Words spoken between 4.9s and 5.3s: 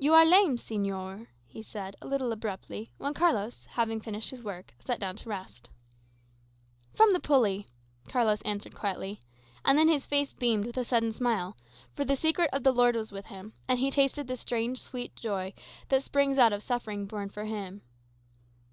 down to